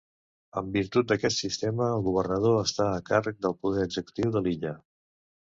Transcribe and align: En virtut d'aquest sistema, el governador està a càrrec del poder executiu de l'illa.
En 0.59 0.69
virtut 0.77 1.11
d'aquest 1.11 1.43
sistema, 1.43 1.89
el 1.97 2.01
governador 2.07 2.57
està 2.63 2.89
a 2.95 3.05
càrrec 3.11 3.39
del 3.49 3.55
poder 3.67 3.87
executiu 3.91 4.35
de 4.39 4.45
l'illa. 4.49 4.75